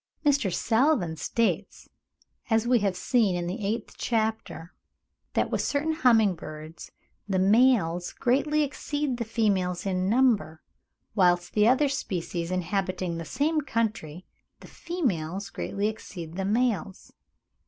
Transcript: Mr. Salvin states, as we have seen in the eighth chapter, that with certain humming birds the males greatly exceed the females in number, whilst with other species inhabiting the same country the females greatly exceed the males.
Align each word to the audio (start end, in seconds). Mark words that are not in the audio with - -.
Mr. 0.25 0.51
Salvin 0.51 1.15
states, 1.15 1.87
as 2.49 2.65
we 2.65 2.79
have 2.79 2.95
seen 2.95 3.35
in 3.35 3.45
the 3.45 3.63
eighth 3.63 3.93
chapter, 3.99 4.73
that 5.33 5.51
with 5.51 5.61
certain 5.61 5.91
humming 5.93 6.33
birds 6.33 6.91
the 7.29 7.37
males 7.37 8.11
greatly 8.11 8.63
exceed 8.63 9.17
the 9.17 9.23
females 9.23 9.85
in 9.85 10.09
number, 10.09 10.59
whilst 11.13 11.53
with 11.53 11.65
other 11.67 11.87
species 11.87 12.49
inhabiting 12.49 13.19
the 13.19 13.25
same 13.25 13.61
country 13.61 14.25
the 14.61 14.67
females 14.67 15.51
greatly 15.51 15.87
exceed 15.87 16.33
the 16.35 16.45
males. 16.45 17.13